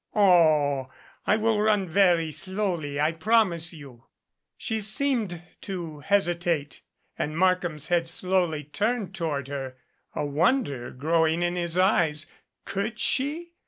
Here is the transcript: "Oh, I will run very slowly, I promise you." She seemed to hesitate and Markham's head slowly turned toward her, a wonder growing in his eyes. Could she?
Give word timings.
"Oh, 0.15 0.89
I 1.27 1.37
will 1.37 1.61
run 1.61 1.87
very 1.87 2.31
slowly, 2.31 2.99
I 2.99 3.11
promise 3.11 3.71
you." 3.71 4.05
She 4.57 4.81
seemed 4.81 5.43
to 5.61 5.99
hesitate 5.99 6.81
and 7.19 7.37
Markham's 7.37 7.89
head 7.89 8.07
slowly 8.07 8.63
turned 8.63 9.13
toward 9.13 9.47
her, 9.47 9.75
a 10.15 10.25
wonder 10.25 10.89
growing 10.89 11.43
in 11.43 11.55
his 11.55 11.77
eyes. 11.77 12.25
Could 12.65 12.97
she? 12.99 13.51